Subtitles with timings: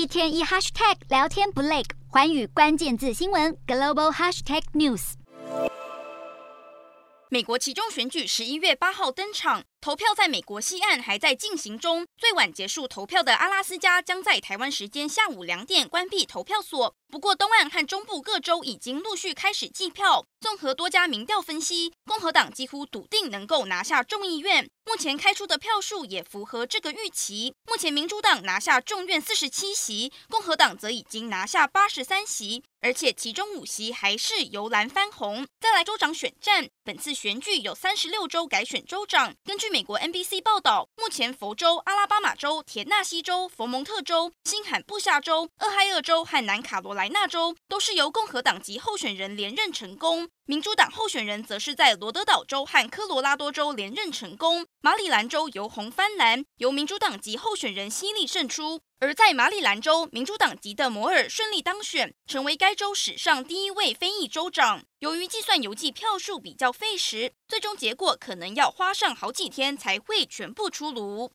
[0.00, 5.12] 一天一 hashtag 聊天不累，环宇关键字新闻 global hashtag news。
[7.28, 16.94] 美国其中选举十一月八号登场，投票在美国西岸还在进行中，最晚结束投票的阿拉斯加将在台湾时间下午两点关闭投票所。
[17.08, 20.26] 不过，东岸和中部各州已经陆续开始计票。
[20.40, 24.68] 综合多家民调分析，共和党几乎笃定能够拿下众议院。
[24.84, 27.54] 目前开出的票数也符合这个预期。
[27.64, 35.46] 目前民主党拿下众院四十七席，共和党则已经拿下八十三席，而且其中五席还是由蓝翻红。
[35.60, 39.34] 再来州长选战，本次选举有三十六州改选州长。
[39.44, 50.28] 根据美国 NBC 报道，目前佛州、阿拉巴马州、田纳西州、佛蒙特州、新罕布夏州、俄亥俄州和南卡罗来纳州都是由共和党籍候选人连任成功。
[50.50, 58.80] 民主党候选人则是在罗德岛州和科罗拉多州连任成功，马里兰州由红翻蓝，由民主党籍候选人希利胜出。
[58.98, 64.82] 而在马里兰州，民主党籍的摩尔顺利当选，成为该州史上第一位非裔州长。
[64.98, 71.28] 由于计算邮寄票数比较费时，最终结果可能要花上好几天才会全部出炉。